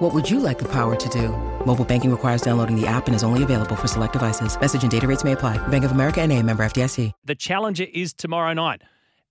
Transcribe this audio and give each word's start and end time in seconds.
What 0.00 0.14
would 0.14 0.30
you 0.30 0.40
like 0.40 0.58
the 0.58 0.68
power 0.68 0.96
to 0.96 1.08
do? 1.10 1.28
Mobile 1.66 1.84
banking 1.84 2.10
requires 2.10 2.40
downloading 2.40 2.74
the 2.74 2.86
app 2.86 3.06
and 3.06 3.14
is 3.14 3.22
only 3.22 3.42
available 3.42 3.76
for 3.76 3.86
select 3.86 4.14
devices. 4.14 4.58
Message 4.58 4.80
and 4.80 4.90
data 4.90 5.06
rates 5.06 5.24
may 5.24 5.32
apply. 5.32 5.58
Bank 5.68 5.84
of 5.84 5.90
America 5.90 6.22
and 6.22 6.32
a 6.32 6.42
member 6.42 6.64
FDIC. 6.64 7.12
The 7.26 7.34
Challenger 7.34 7.84
is 7.92 8.14
tomorrow 8.14 8.54
night 8.54 8.80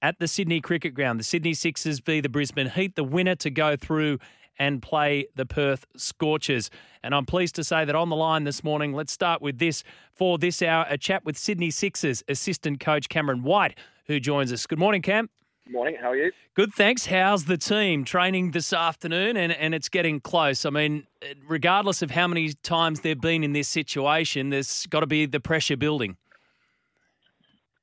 at 0.04 0.20
the 0.20 0.28
Sydney 0.28 0.62
Cricket 0.62 0.94
Ground. 0.94 1.20
The 1.20 1.24
Sydney 1.24 1.56
Sixers 1.56 2.02
v 2.02 2.22
the 2.22 2.30
Brisbane 2.30 2.70
Heat, 2.70 2.96
the 2.96 3.04
winner 3.04 3.34
to 3.38 3.50
go 3.50 3.78
through 3.78 4.20
and 4.60 4.80
play 4.80 5.26
the 5.36 5.48
Perth 5.48 5.88
Scorchers. 5.98 6.70
And 7.02 7.16
I'm 7.16 7.26
pleased 7.26 7.56
to 7.56 7.64
say 7.64 7.84
that 7.84 7.96
on 7.96 8.10
the 8.10 8.16
line 8.16 8.44
this 8.44 8.64
morning, 8.64 8.94
let's 8.94 9.12
start 9.12 9.42
with 9.42 9.58
this 9.58 9.84
for 10.14 10.38
this 10.38 10.62
hour, 10.62 10.86
a 10.88 11.00
chat 11.00 11.26
with 11.26 11.36
Sydney 11.36 11.72
Sixers 11.72 12.24
assistant 12.28 12.80
coach 12.80 13.10
Cameron 13.10 13.42
White, 13.42 13.76
who 14.06 14.20
joins 14.20 14.54
us. 14.54 14.68
Good 14.68 14.78
morning, 14.78 15.02
Cam. 15.02 15.32
Morning, 15.72 15.96
how 16.02 16.10
are 16.10 16.16
you? 16.16 16.32
Good, 16.56 16.74
thanks. 16.74 17.06
How's 17.06 17.46
the 17.46 17.56
team 17.56 18.04
training 18.04 18.52
this 18.52 18.74
afternoon? 18.74 19.38
And, 19.38 19.52
and 19.52 19.76
it's 19.76 19.88
getting 19.88 20.20
close. 20.20 20.66
I 20.66 20.72
mean, 20.72 21.06
regardless 21.48 22.02
of 22.02 22.10
how 22.10 22.28
many 22.28 22.54
times 22.64 23.02
they've 23.02 23.20
been 23.20 23.44
in 23.44 23.54
this 23.54 23.68
situation, 23.68 24.50
there's 24.50 24.88
got 24.88 25.02
to 25.02 25.08
be 25.08 25.28
the 25.28 25.40
pressure 25.40 25.78
building. 25.78 26.18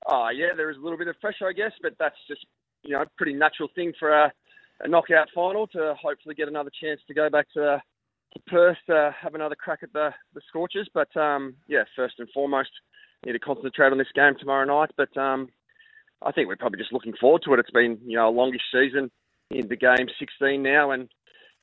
Oh, 0.07 0.31
yeah, 0.35 0.49
there 0.57 0.69
is 0.69 0.79
a 0.79 0.81
little 0.81 0.99
bit 0.99 1.07
of 1.07 1.21
pressure, 1.21 1.47
I 1.49 1.53
guess, 1.53 1.71
but 1.81 1.93
that's 1.97 2.17
just, 2.27 2.45
you 2.83 2.91
know, 2.91 3.03
a 3.03 3.07
pretty 3.17 3.35
natural 3.35 3.69
thing 3.77 3.93
for 4.01 4.11
a, 4.11 4.33
a 4.81 4.89
knockout 4.89 5.29
final 5.33 5.69
to 5.69 5.95
hopefully 6.01 6.35
get 6.35 6.49
another 6.49 6.71
chance 6.83 7.01
to 7.07 7.15
go 7.15 7.31
back 7.31 7.47
to, 7.55 7.75
uh, 7.75 7.79
to 8.35 8.41
Perth, 8.49 8.77
uh, 8.89 9.13
have 9.13 9.37
another 9.37 9.55
crack 9.55 9.81
at 9.85 9.93
the, 9.93 10.11
the 10.35 10.41
Scorchers. 10.49 10.89
But, 10.93 11.17
um, 11.17 11.55
yeah, 11.69 11.85
first 11.95 12.17
and 12.19 12.29
foremost, 12.35 12.71
need 13.25 13.33
to 13.33 13.39
concentrate 13.39 13.93
on 13.93 13.99
this 13.99 14.09
game 14.13 14.35
tomorrow 14.41 14.65
night. 14.65 14.91
But, 14.97 15.17
um, 15.17 15.51
I 16.23 16.33
think 16.33 16.49
we're 16.49 16.57
probably 16.57 16.79
just 16.79 16.93
looking 16.93 17.15
forward 17.21 17.43
to 17.45 17.55
it. 17.55 17.61
It's 17.61 17.71
been 17.71 17.99
you 18.07 18.17
know 18.17 18.29
a 18.29 18.31
longish 18.31 18.63
season 18.73 19.11
in 19.51 19.69
the 19.69 19.77
game 19.77 20.09
16 20.19 20.63
now, 20.63 20.91
and 20.91 21.09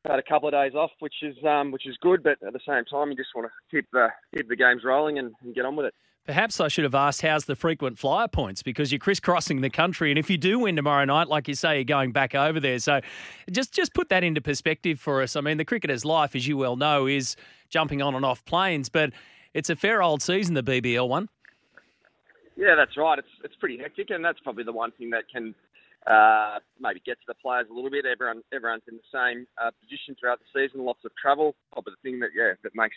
had 0.06 0.20
a 0.20 0.24
couple 0.24 0.48
of 0.48 0.54
days 0.54 0.74
off, 0.76 0.92
which 1.00 1.16
is 1.22 1.36
um, 1.46 1.72
which 1.72 1.88
is 1.88 1.98
good. 2.02 2.24
But 2.24 2.38
at 2.46 2.54
the 2.54 2.60
same 2.68 2.84
time, 2.86 3.10
you 3.10 3.16
just 3.16 3.30
want 3.36 3.48
to 3.48 3.76
keep 3.76 3.90
the 3.92 4.08
keep 4.36 4.48
the 4.50 4.56
games 4.56 4.84
rolling 4.84 5.20
and, 5.20 5.34
and 5.42 5.56
get 5.56 5.66
on 5.66 5.76
with 5.76 5.88
it. 5.88 5.94
Perhaps 6.26 6.62
I 6.62 6.70
should 6.70 6.86
have 6.86 6.96
asked 6.96 7.22
how's 7.22 7.46
the 7.46 7.56
frequent 7.56 8.00
flyer 8.00 8.30
points 8.30 8.64
because 8.64 8.94
you're 8.94 9.00
crisscrossing 9.00 9.60
the 9.60 9.70
country, 9.70 10.10
and 10.10 10.18
if 10.18 10.30
you 10.30 10.38
do 10.38 10.60
win 10.60 10.76
tomorrow 10.76 11.04
night, 11.04 11.28
like 11.28 11.50
you 11.50 11.54
say, 11.54 11.76
you're 11.76 11.84
going 11.84 12.14
back 12.14 12.34
over 12.34 12.60
there. 12.60 12.80
So 12.80 13.02
just 13.52 13.74
just 13.74 13.94
put 13.94 14.10
that 14.10 14.24
into 14.24 14.42
perspective 14.42 15.00
for 15.00 15.22
us. 15.22 15.36
I 15.36 15.42
mean, 15.42 15.58
the 15.58 15.66
cricketer's 15.66 16.06
life, 16.06 16.36
as 16.36 16.48
you 16.48 16.58
well 16.58 16.76
know, 16.76 17.08
is 17.08 17.36
jumping 17.70 18.02
on 18.02 18.16
and 18.16 18.26
off 18.26 18.44
planes, 18.46 18.90
but 18.90 19.12
it's 19.54 19.70
a 19.70 19.76
fair 19.76 20.02
old 20.02 20.22
season, 20.22 20.54
the 20.54 20.64
BBL 20.64 21.08
one. 21.08 21.30
Yeah, 22.56 22.76
that's 22.76 22.98
right. 22.98 23.20
It's 23.20 23.36
it's 23.44 23.56
pretty 23.56 23.78
hectic, 23.78 24.10
and 24.10 24.24
that's 24.24 24.40
probably 24.42 24.64
the 24.64 24.74
one 24.74 24.92
thing 24.92 25.10
that 25.10 25.26
can 25.32 25.56
uh, 26.06 26.60
maybe 26.80 27.02
get 27.06 27.18
to 27.20 27.28
the 27.28 27.34
players 27.36 27.68
a 27.70 27.74
little 27.74 27.90
bit. 27.90 28.06
Everyone 28.06 28.44
everyone's 28.54 28.84
in 28.88 28.98
the 28.98 29.10
same 29.12 29.48
uh, 29.62 29.72
position 29.82 30.16
throughout 30.20 30.40
the 30.40 30.50
season. 30.54 30.86
Lots 30.86 31.04
of 31.06 31.12
travel, 31.16 31.56
probably 31.72 31.94
the 31.98 32.10
thing 32.10 32.20
that 32.20 32.30
yeah 32.36 32.54
that 32.64 32.74
makes 32.76 32.96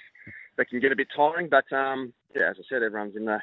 that 0.56 0.68
can 0.68 0.80
get 0.80 0.92
a 0.92 0.96
bit 0.96 1.08
tiring. 1.14 1.48
But 1.48 1.70
um, 1.74 2.12
yeah, 2.34 2.50
as 2.50 2.56
I 2.58 2.64
said, 2.68 2.82
everyone's 2.82 3.16
in 3.16 3.24
the 3.24 3.40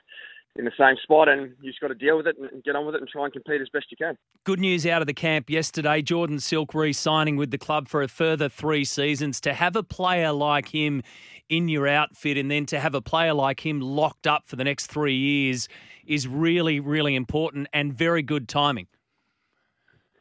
in 0.55 0.65
the 0.65 0.71
same 0.77 0.95
spot, 1.01 1.27
and 1.27 1.53
you 1.61 1.71
just 1.71 1.81
got 1.81 1.87
to 1.87 1.95
deal 1.95 2.15
with 2.15 2.27
it 2.27 2.35
and 2.37 2.63
get 2.63 2.75
on 2.75 2.85
with 2.85 2.95
it 2.95 3.01
and 3.01 3.09
try 3.09 3.23
and 3.23 3.33
compete 3.33 3.59
as 3.59 3.69
best 3.69 3.87
you 3.89 3.97
can. 3.97 4.17
Good 4.43 4.59
news 4.59 4.85
out 4.85 5.01
of 5.01 5.07
the 5.07 5.13
camp 5.13 5.49
yesterday: 5.49 6.01
Jordan 6.01 6.39
Silk 6.39 6.73
re-signing 6.73 7.37
with 7.37 7.51
the 7.51 7.57
club 7.57 7.87
for 7.87 8.01
a 8.01 8.07
further 8.07 8.49
three 8.49 8.85
seasons. 8.85 9.41
To 9.41 9.53
have 9.53 9.75
a 9.75 9.83
player 9.83 10.31
like 10.31 10.69
him 10.69 11.01
in 11.49 11.69
your 11.69 11.87
outfit, 11.87 12.37
and 12.37 12.51
then 12.51 12.65
to 12.67 12.79
have 12.79 12.93
a 12.93 13.01
player 13.01 13.33
like 13.33 13.65
him 13.65 13.81
locked 13.81 14.27
up 14.27 14.43
for 14.47 14.55
the 14.55 14.63
next 14.63 14.87
three 14.87 15.15
years 15.15 15.67
is 16.05 16.27
really, 16.27 16.79
really 16.79 17.15
important 17.15 17.67
and 17.73 17.93
very 17.93 18.21
good 18.21 18.47
timing. 18.47 18.87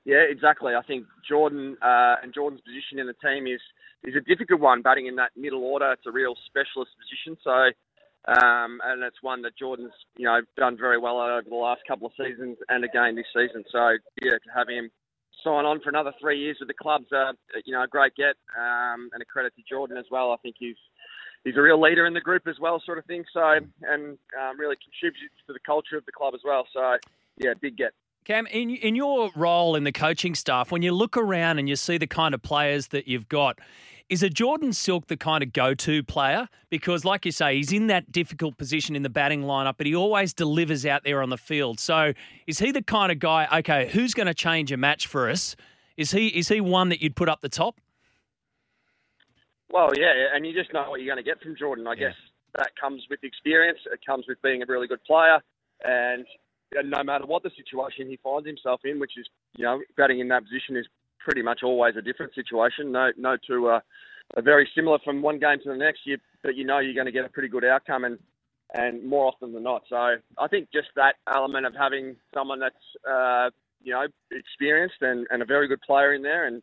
Yeah, 0.04 0.24
exactly. 0.28 0.74
I 0.74 0.82
think 0.82 1.06
Jordan 1.28 1.76
uh, 1.82 2.16
and 2.22 2.34
Jordan's 2.34 2.62
position 2.62 2.98
in 2.98 3.06
the 3.06 3.14
team 3.14 3.46
is 3.46 3.60
is 4.02 4.16
a 4.16 4.20
difficult 4.20 4.60
one, 4.60 4.82
batting 4.82 5.06
in 5.06 5.16
that 5.16 5.30
middle 5.36 5.62
order. 5.62 5.92
It's 5.92 6.06
a 6.06 6.10
real 6.10 6.34
specialist 6.46 6.90
position. 6.98 7.38
So, 7.44 7.70
um, 8.28 8.80
and 8.84 9.02
it's 9.02 9.22
one 9.22 9.42
that 9.42 9.56
Jordan's 9.58 9.92
you 10.16 10.26
know 10.26 10.40
done 10.56 10.76
very 10.78 10.98
well 10.98 11.18
over 11.18 11.48
the 11.48 11.56
last 11.56 11.82
couple 11.88 12.06
of 12.06 12.12
seasons 12.16 12.56
and 12.68 12.84
again 12.84 13.16
this 13.16 13.26
season. 13.34 13.64
So, 13.70 13.96
yeah, 14.22 14.32
to 14.32 14.50
have 14.54 14.68
him 14.68 14.90
sign 15.42 15.64
on 15.64 15.80
for 15.80 15.88
another 15.88 16.12
three 16.20 16.38
years 16.38 16.56
with 16.60 16.68
the 16.68 16.74
club's 16.74 17.10
uh, 17.12 17.32
you 17.64 17.72
know 17.72 17.82
a 17.82 17.88
great 17.88 18.14
get 18.14 18.36
um, 18.56 19.10
and 19.12 19.20
a 19.20 19.24
credit 19.24 19.52
to 19.56 19.62
Jordan 19.68 19.96
as 19.96 20.06
well. 20.10 20.30
I 20.30 20.36
think 20.36 20.56
he's 20.58 20.76
he's 21.44 21.56
a 21.56 21.60
real 21.60 21.80
leader 21.80 22.06
in 22.06 22.14
the 22.14 22.20
group 22.20 22.46
as 22.46 22.60
well, 22.60 22.80
sort 22.84 22.98
of 22.98 23.04
thing. 23.06 23.24
So 23.32 23.40
and 23.40 24.18
um, 24.40 24.58
really 24.58 24.76
contributes 24.82 25.34
to 25.46 25.52
the 25.52 25.60
culture 25.66 25.96
of 25.96 26.04
the 26.06 26.12
club 26.12 26.34
as 26.34 26.40
well. 26.44 26.66
So 26.72 26.96
yeah, 27.38 27.54
big 27.60 27.76
get. 27.76 27.92
Cam, 28.24 28.46
in 28.46 28.70
in 28.70 28.94
your 28.94 29.30
role 29.34 29.74
in 29.74 29.82
the 29.82 29.90
coaching 29.90 30.36
staff, 30.36 30.70
when 30.70 30.82
you 30.82 30.92
look 30.92 31.16
around 31.16 31.58
and 31.58 31.68
you 31.68 31.74
see 31.74 31.98
the 31.98 32.06
kind 32.06 32.34
of 32.34 32.42
players 32.42 32.88
that 32.88 33.08
you've 33.08 33.28
got, 33.28 33.58
is 34.12 34.22
a 34.22 34.28
Jordan 34.28 34.74
Silk 34.74 35.06
the 35.06 35.16
kind 35.16 35.42
of 35.42 35.54
go-to 35.54 36.02
player? 36.02 36.46
Because, 36.68 37.02
like 37.02 37.24
you 37.24 37.32
say, 37.32 37.56
he's 37.56 37.72
in 37.72 37.86
that 37.86 38.12
difficult 38.12 38.58
position 38.58 38.94
in 38.94 39.02
the 39.02 39.08
batting 39.08 39.44
lineup, 39.44 39.76
but 39.78 39.86
he 39.86 39.96
always 39.96 40.34
delivers 40.34 40.84
out 40.84 41.02
there 41.02 41.22
on 41.22 41.30
the 41.30 41.38
field. 41.38 41.80
So, 41.80 42.12
is 42.46 42.58
he 42.58 42.72
the 42.72 42.82
kind 42.82 43.10
of 43.10 43.18
guy? 43.18 43.48
Okay, 43.60 43.88
who's 43.88 44.12
going 44.12 44.26
to 44.26 44.34
change 44.34 44.70
a 44.70 44.76
match 44.76 45.06
for 45.06 45.30
us? 45.30 45.56
Is 45.96 46.10
he 46.10 46.28
is 46.28 46.48
he 46.48 46.60
one 46.60 46.90
that 46.90 47.00
you'd 47.00 47.16
put 47.16 47.30
up 47.30 47.40
the 47.40 47.48
top? 47.48 47.80
Well, 49.70 49.88
yeah, 49.96 50.12
and 50.34 50.46
you 50.46 50.52
just 50.52 50.74
know 50.74 50.90
what 50.90 51.00
you're 51.00 51.14
going 51.14 51.24
to 51.24 51.28
get 51.28 51.40
from 51.40 51.56
Jordan. 51.56 51.86
I 51.86 51.92
yeah. 51.92 52.08
guess 52.08 52.16
that 52.58 52.68
comes 52.78 53.02
with 53.08 53.24
experience. 53.24 53.78
It 53.90 54.00
comes 54.04 54.26
with 54.28 54.40
being 54.42 54.62
a 54.62 54.66
really 54.68 54.88
good 54.88 55.02
player, 55.04 55.40
and 55.84 56.26
no 56.84 57.02
matter 57.02 57.24
what 57.24 57.42
the 57.42 57.50
situation 57.56 58.08
he 58.08 58.18
finds 58.22 58.46
himself 58.46 58.82
in, 58.84 59.00
which 59.00 59.12
is 59.16 59.26
you 59.56 59.64
know 59.64 59.80
batting 59.96 60.20
in 60.20 60.28
that 60.28 60.42
position 60.42 60.76
is 60.76 60.86
pretty 61.24 61.42
much 61.42 61.60
always 61.62 61.96
a 61.96 62.02
different 62.02 62.34
situation. 62.34 62.92
No, 62.92 63.10
no 63.16 63.36
two 63.46 63.66
are, 63.66 63.82
are 64.36 64.42
very 64.42 64.68
similar 64.74 64.98
from 65.04 65.22
one 65.22 65.38
game 65.38 65.58
to 65.62 65.70
the 65.70 65.76
next. 65.76 66.00
You, 66.04 66.18
but 66.42 66.56
you 66.56 66.64
know 66.64 66.78
you're 66.78 66.94
going 66.94 67.06
to 67.06 67.12
get 67.12 67.24
a 67.24 67.28
pretty 67.28 67.48
good 67.48 67.64
outcome, 67.64 68.04
and 68.04 68.18
and 68.74 69.04
more 69.04 69.26
often 69.26 69.52
than 69.52 69.62
not. 69.62 69.82
So 69.88 69.96
I 69.96 70.48
think 70.48 70.68
just 70.72 70.88
that 70.96 71.16
element 71.28 71.66
of 71.66 71.74
having 71.74 72.16
someone 72.34 72.60
that's 72.60 72.74
uh, 73.08 73.50
you 73.82 73.92
know 73.92 74.06
experienced 74.30 75.02
and, 75.02 75.26
and 75.30 75.42
a 75.42 75.46
very 75.46 75.68
good 75.68 75.80
player 75.82 76.14
in 76.14 76.22
there, 76.22 76.46
and 76.46 76.62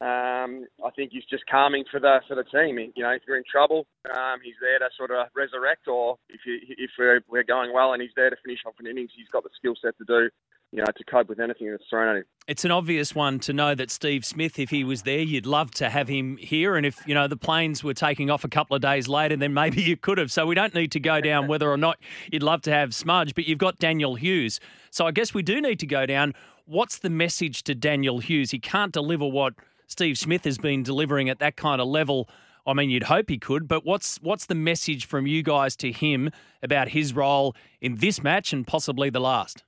um, 0.00 0.64
I 0.80 0.90
think 0.96 1.12
he's 1.12 1.28
just 1.28 1.44
calming 1.50 1.84
for 1.90 2.00
the 2.00 2.20
for 2.26 2.34
the 2.34 2.44
team. 2.44 2.78
You 2.96 3.02
know, 3.02 3.10
if 3.10 3.22
you're 3.26 3.36
in 3.36 3.44
trouble, 3.50 3.86
um, 4.08 4.40
he's 4.42 4.56
there 4.60 4.78
to 4.78 4.88
sort 4.96 5.10
of 5.10 5.26
resurrect, 5.34 5.86
or 5.86 6.16
if 6.30 6.40
you, 6.46 6.58
if 6.78 6.90
we're, 6.98 7.20
we're 7.28 7.44
going 7.44 7.72
well 7.74 7.92
and 7.92 8.00
he's 8.00 8.16
there 8.16 8.30
to 8.30 8.36
finish 8.42 8.60
off 8.66 8.74
an 8.80 8.86
innings, 8.86 9.10
he's 9.14 9.28
got 9.28 9.42
the 9.42 9.50
skill 9.54 9.74
set 9.82 9.96
to 9.98 10.04
do. 10.04 10.30
You 10.74 10.78
know, 10.78 10.86
to 10.86 11.04
cope 11.04 11.28
with 11.28 11.38
anything 11.38 11.70
that's 11.70 11.84
thrown 11.90 12.08
at 12.08 12.16
him. 12.16 12.24
It's 12.48 12.64
an 12.64 12.70
obvious 12.70 13.14
one 13.14 13.38
to 13.40 13.52
know 13.52 13.74
that 13.74 13.90
Steve 13.90 14.24
Smith, 14.24 14.58
if 14.58 14.70
he 14.70 14.84
was 14.84 15.02
there, 15.02 15.20
you'd 15.20 15.44
love 15.44 15.70
to 15.72 15.90
have 15.90 16.08
him 16.08 16.38
here. 16.38 16.76
And 16.76 16.86
if, 16.86 17.06
you 17.06 17.14
know, 17.14 17.28
the 17.28 17.36
planes 17.36 17.84
were 17.84 17.92
taking 17.92 18.30
off 18.30 18.42
a 18.42 18.48
couple 18.48 18.74
of 18.74 18.80
days 18.80 19.06
later, 19.06 19.36
then 19.36 19.52
maybe 19.52 19.82
you 19.82 19.98
could 19.98 20.16
have. 20.16 20.32
So 20.32 20.46
we 20.46 20.54
don't 20.54 20.74
need 20.74 20.90
to 20.92 21.00
go 21.00 21.20
down 21.20 21.46
whether 21.46 21.70
or 21.70 21.76
not 21.76 21.98
you'd 22.32 22.42
love 22.42 22.62
to 22.62 22.70
have 22.70 22.94
Smudge, 22.94 23.34
but 23.34 23.46
you've 23.46 23.58
got 23.58 23.78
Daniel 23.78 24.14
Hughes. 24.14 24.60
So 24.90 25.06
I 25.06 25.10
guess 25.10 25.34
we 25.34 25.42
do 25.42 25.60
need 25.60 25.78
to 25.80 25.86
go 25.86 26.06
down. 26.06 26.32
What's 26.64 26.98
the 26.98 27.10
message 27.10 27.64
to 27.64 27.74
Daniel 27.74 28.18
Hughes? 28.18 28.50
He 28.50 28.58
can't 28.58 28.92
deliver 28.92 29.26
what 29.26 29.52
Steve 29.88 30.16
Smith 30.16 30.44
has 30.44 30.56
been 30.56 30.82
delivering 30.82 31.28
at 31.28 31.38
that 31.40 31.56
kind 31.56 31.82
of 31.82 31.86
level. 31.86 32.30
I 32.66 32.72
mean, 32.72 32.88
you'd 32.88 33.02
hope 33.02 33.28
he 33.28 33.38
could, 33.38 33.68
but 33.68 33.84
what's 33.84 34.16
what's 34.22 34.46
the 34.46 34.54
message 34.54 35.04
from 35.04 35.26
you 35.26 35.42
guys 35.42 35.76
to 35.76 35.92
him 35.92 36.30
about 36.62 36.88
his 36.88 37.12
role 37.12 37.54
in 37.80 37.96
this 37.96 38.22
match 38.22 38.52
and 38.54 38.66
possibly 38.66 39.10
the 39.10 39.20
last? 39.20 39.64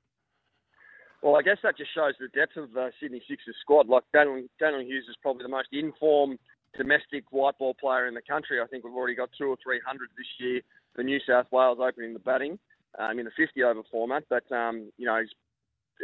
Well, 1.25 1.37
I 1.37 1.43
guess 1.43 1.57
that 1.63 1.79
just 1.79 1.95
shows 1.95 2.13
the 2.21 2.29
depth 2.39 2.59
of 2.59 2.75
the 2.75 2.93
Sydney 3.01 3.23
Sixers 3.27 3.57
squad. 3.63 3.89
Like 3.89 4.03
Daniel, 4.13 4.45
Daniel 4.61 4.83
Hughes 4.83 5.07
is 5.09 5.17
probably 5.23 5.43
the 5.43 5.49
most 5.49 5.69
informed 5.73 6.39
domestic 6.77 7.25
white 7.31 7.57
ball 7.57 7.73
player 7.73 8.07
in 8.07 8.13
the 8.13 8.21
country. 8.21 8.61
I 8.61 8.67
think 8.67 8.85
we've 8.85 8.93
already 8.93 9.15
got 9.15 9.31
two 9.33 9.47
or 9.47 9.57
three 9.65 9.81
hundred 9.87 10.11
this 10.19 10.27
year. 10.39 10.61
The 10.97 11.03
New 11.03 11.19
South 11.27 11.47
Wales 11.51 11.79
opening 11.81 12.13
the 12.13 12.19
batting 12.19 12.59
um, 12.99 13.19
in 13.19 13.25
the 13.25 13.31
50 13.39 13.63
over 13.63 13.81
format, 13.91 14.25
but 14.29 14.45
um, 14.53 14.93
you 14.99 15.07
know, 15.07 15.23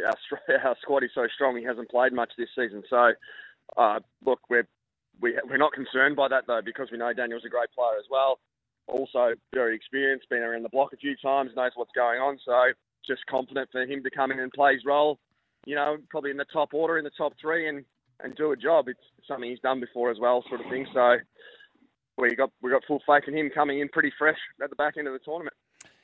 our, 0.07 0.17
our 0.65 0.75
squad 0.81 1.03
is 1.03 1.11
so 1.13 1.27
strong. 1.35 1.55
He 1.55 1.63
hasn't 1.63 1.91
played 1.91 2.13
much 2.13 2.31
this 2.35 2.49
season, 2.57 2.81
so 2.89 3.11
uh, 3.77 3.99
look, 4.25 4.39
we're 4.49 4.67
we, 5.21 5.39
we're 5.47 5.57
not 5.57 5.73
concerned 5.73 6.15
by 6.15 6.29
that 6.29 6.47
though 6.47 6.61
because 6.65 6.89
we 6.91 6.97
know 6.97 7.13
Daniel's 7.13 7.45
a 7.45 7.49
great 7.49 7.69
player 7.77 7.99
as 7.99 8.09
well. 8.09 8.39
Also 8.87 9.35
very 9.53 9.75
experienced, 9.75 10.29
been 10.31 10.41
around 10.41 10.63
the 10.63 10.69
block 10.69 10.93
a 10.93 10.97
few 10.97 11.15
times, 11.21 11.51
knows 11.55 11.73
what's 11.75 11.93
going 11.95 12.19
on. 12.19 12.39
So 12.43 12.73
just 13.05 13.25
confident 13.27 13.69
for 13.71 13.81
him 13.81 14.03
to 14.03 14.09
come 14.09 14.31
in 14.31 14.39
and 14.39 14.51
play 14.51 14.73
his 14.73 14.83
role. 14.85 15.19
You 15.65 15.75
know, 15.75 15.97
probably 16.09 16.31
in 16.31 16.37
the 16.37 16.45
top 16.51 16.73
order, 16.73 16.97
in 16.97 17.03
the 17.03 17.11
top 17.17 17.33
three, 17.39 17.69
and 17.69 17.85
and 18.23 18.35
do 18.35 18.51
a 18.51 18.57
job. 18.57 18.87
It's 18.87 18.99
something 19.27 19.49
he's 19.49 19.59
done 19.59 19.79
before 19.79 20.11
as 20.11 20.17
well, 20.19 20.43
sort 20.49 20.61
of 20.61 20.69
thing. 20.69 20.87
So 20.93 21.17
we 22.17 22.35
got 22.35 22.51
we 22.61 22.71
got 22.71 22.83
full 22.87 23.01
faith 23.05 23.23
in 23.27 23.35
him 23.35 23.49
coming 23.53 23.79
in 23.79 23.89
pretty 23.89 24.11
fresh 24.17 24.37
at 24.63 24.69
the 24.69 24.75
back 24.75 24.95
end 24.97 25.07
of 25.07 25.13
the 25.13 25.19
tournament. 25.19 25.55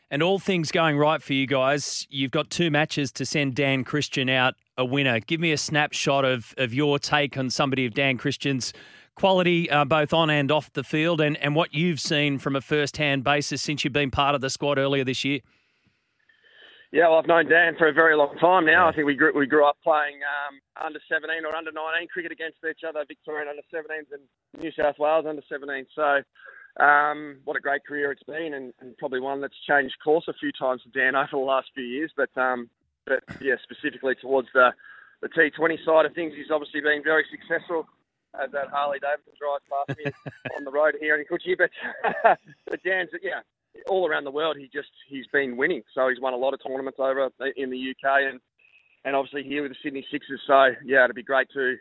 And 0.09 0.23
all 0.23 0.39
things 0.39 0.71
going 0.71 0.97
right 0.97 1.21
for 1.21 1.33
you 1.33 1.45
guys, 1.45 2.07
you've 2.09 2.31
got 2.31 2.49
two 2.49 2.71
matches 2.71 3.11
to 3.13 3.25
send 3.25 3.55
Dan 3.55 3.83
Christian 3.83 4.29
out 4.29 4.55
a 4.77 4.85
winner. 4.85 5.19
Give 5.19 5.41
me 5.41 5.51
a 5.51 5.57
snapshot 5.57 6.23
of, 6.23 6.53
of 6.57 6.73
your 6.73 6.97
take 6.97 7.37
on 7.37 7.49
somebody 7.49 7.85
of 7.85 7.93
Dan 7.93 8.17
Christian's 8.17 8.71
quality, 9.15 9.69
uh, 9.69 9.83
both 9.83 10.13
on 10.13 10.29
and 10.29 10.49
off 10.49 10.71
the 10.71 10.83
field, 10.83 11.19
and, 11.19 11.35
and 11.37 11.55
what 11.55 11.73
you've 11.73 11.99
seen 11.99 12.37
from 12.37 12.55
a 12.55 12.61
first 12.61 12.95
hand 12.95 13.25
basis 13.25 13.61
since 13.61 13.83
you've 13.83 13.91
been 13.91 14.11
part 14.11 14.33
of 14.33 14.39
the 14.39 14.49
squad 14.49 14.77
earlier 14.77 15.03
this 15.03 15.25
year. 15.25 15.41
Yeah, 16.91 17.09
well, 17.09 17.19
I've 17.19 17.27
known 17.27 17.49
Dan 17.49 17.75
for 17.77 17.89
a 17.89 17.93
very 17.93 18.15
long 18.15 18.37
time 18.39 18.65
now. 18.65 18.87
I 18.87 18.93
think 18.93 19.05
we 19.05 19.15
grew, 19.15 19.37
we 19.37 19.45
grew 19.45 19.67
up 19.67 19.75
playing 19.83 20.23
um, 20.23 20.59
under 20.79 20.99
17 21.11 21.43
or 21.43 21.53
under 21.53 21.71
19 21.71 22.07
cricket 22.07 22.31
against 22.31 22.57
each 22.63 22.87
other, 22.87 23.03
Victorian 23.05 23.49
under 23.49 23.63
17s 23.67 24.07
and 24.15 24.23
New 24.63 24.71
South 24.71 24.95
Wales 24.97 25.25
under 25.27 25.43
17s. 25.51 25.87
So 25.93 26.23
um, 26.83 27.39
what 27.43 27.57
a 27.57 27.59
great 27.59 27.83
career 27.85 28.11
it's 28.11 28.23
been, 28.23 28.53
and, 28.53 28.73
and, 28.79 28.97
probably 28.97 29.19
one 29.19 29.41
that's 29.41 29.57
changed 29.67 29.95
course 30.01 30.25
a 30.29 30.33
few 30.39 30.51
times 30.53 30.81
for 30.83 30.97
Dan 30.97 31.15
over 31.15 31.27
the 31.31 31.37
last 31.37 31.67
few 31.73 31.83
years. 31.83 32.11
But 32.15 32.29
um, 32.39 32.69
but 33.05 33.23
yeah, 33.41 33.55
specifically 33.63 34.15
towards 34.21 34.47
the 34.53 34.71
the 35.21 35.29
T20 35.29 35.83
side 35.83 36.05
of 36.05 36.13
things, 36.13 36.33
he's 36.37 36.51
obviously 36.53 36.81
been 36.81 37.01
very 37.03 37.25
successful 37.31 37.87
as 38.39 38.51
that 38.51 38.69
Harley 38.69 38.99
Davidson 38.99 39.33
drives 39.39 39.65
past 39.65 39.97
me 39.97 40.11
on 40.57 40.63
the 40.63 40.71
road 40.71 40.95
here 40.99 41.17
in 41.17 41.25
Coogee. 41.25 41.57
But 41.57 41.71
but 42.69 42.83
Dan's 42.83 43.09
yeah, 43.23 43.41
all 43.89 44.07
around 44.07 44.23
the 44.23 44.31
world, 44.31 44.57
he 44.57 44.69
just 44.73 44.89
he's 45.07 45.27
been 45.31 45.57
winning. 45.57 45.83
So 45.93 46.09
he's 46.09 46.19
won 46.19 46.33
a 46.33 46.37
lot 46.37 46.53
of 46.53 46.59
tournaments 46.65 46.99
over 46.99 47.29
in 47.55 47.69
the 47.69 47.91
UK 47.91 48.31
and 48.31 48.39
and 49.05 49.15
obviously 49.15 49.43
here 49.43 49.63
with 49.63 49.71
the 49.71 49.77
Sydney 49.83 50.05
Sixers. 50.11 50.41
So 50.47 50.69
yeah, 50.85 51.03
it'd 51.05 51.15
be 51.15 51.23
great 51.23 51.47
to 51.53 51.75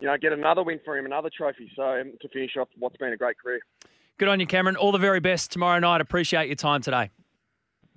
you 0.00 0.06
know 0.06 0.16
get 0.20 0.32
another 0.32 0.62
win 0.62 0.80
for 0.84 0.96
him, 0.96 1.06
another 1.06 1.30
trophy. 1.36 1.70
So 1.76 1.82
um, 1.82 2.12
to 2.20 2.28
finish 2.28 2.56
off 2.58 2.68
what's 2.78 2.96
been 2.96 3.12
a 3.12 3.16
great 3.16 3.38
career. 3.38 3.60
Good 4.18 4.28
on 4.28 4.40
you, 4.40 4.46
Cameron. 4.46 4.76
All 4.76 4.92
the 4.92 4.98
very 4.98 5.20
best 5.20 5.52
tomorrow 5.52 5.78
night. 5.78 6.00
Appreciate 6.00 6.46
your 6.48 6.56
time 6.56 6.82
today. 6.82 7.10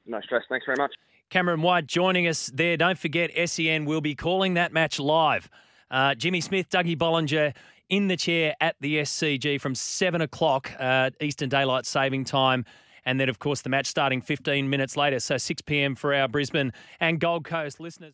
No 0.05 0.21
stress. 0.21 0.43
Thanks 0.49 0.65
very 0.65 0.77
much. 0.77 0.93
Cameron 1.29 1.61
White 1.61 1.87
joining 1.87 2.27
us 2.27 2.51
there. 2.53 2.77
Don't 2.77 2.97
forget, 2.97 3.31
SEN 3.49 3.85
will 3.85 4.01
be 4.01 4.15
calling 4.15 4.55
that 4.55 4.73
match 4.73 4.99
live. 4.99 5.49
Uh, 5.89 6.13
Jimmy 6.13 6.41
Smith, 6.41 6.69
Dougie 6.69 6.97
Bollinger 6.97 7.53
in 7.89 8.07
the 8.07 8.17
chair 8.17 8.55
at 8.61 8.75
the 8.79 8.97
SCG 8.97 9.59
from 9.59 9.75
7 9.75 10.21
o'clock 10.21 10.71
uh, 10.79 11.09
Eastern 11.19 11.49
Daylight 11.49 11.85
Saving 11.85 12.23
Time. 12.23 12.65
And 13.05 13.19
then, 13.19 13.29
of 13.29 13.39
course, 13.39 13.61
the 13.61 13.69
match 13.69 13.87
starting 13.87 14.21
15 14.21 14.69
minutes 14.69 14.95
later. 14.95 15.19
So 15.19 15.37
6 15.37 15.61
p.m. 15.63 15.95
for 15.95 16.13
our 16.13 16.27
Brisbane 16.27 16.73
and 16.99 17.19
Gold 17.19 17.45
Coast 17.45 17.79
listeners. 17.79 18.09